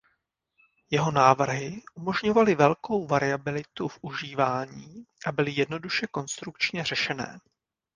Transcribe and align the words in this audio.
Jeho 0.89 1.11
návrhy 1.11 1.81
umožňovaly 1.93 2.55
velkou 2.55 3.07
variabilitu 3.07 3.87
v 3.87 3.99
užívání 4.01 5.05
a 5.25 5.31
byly 5.31 5.51
jednoduše 5.51 6.07
konstrukčně 6.07 6.83
řešené. 6.83 7.39